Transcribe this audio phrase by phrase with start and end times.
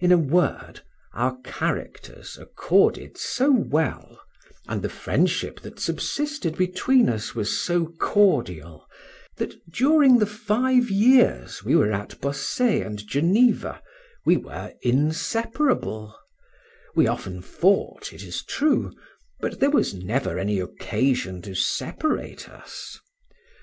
[0.00, 0.82] In a word,
[1.14, 4.20] our characters accorded so well,
[4.68, 8.86] and the friendship that subsisted between us was so cordial,
[9.38, 13.80] that during the five years we were at Bossey and Geneva
[14.26, 16.14] we were inseparable:
[16.94, 18.92] we often fought, it is true,
[19.40, 23.00] but there never was any occasion to separate us.